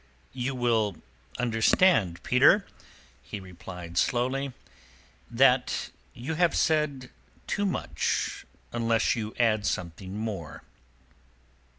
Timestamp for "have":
6.33-6.55